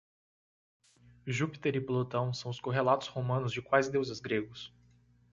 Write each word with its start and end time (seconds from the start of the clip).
Júpiter 1.27 1.75
e 1.75 1.79
Plutão 1.79 2.33
são 2.33 2.49
os 2.49 2.59
correlatos 2.59 3.07
romanos 3.07 3.51
de 3.53 3.61
quais 3.61 3.87
deuses 3.87 4.19
gregos? 4.19 4.73